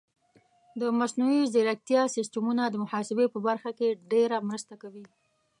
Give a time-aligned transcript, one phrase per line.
[0.79, 5.05] د مصنوعي ځیرکتیا سیستمونه د محاسبې په برخه کې ډېره مرسته کوي.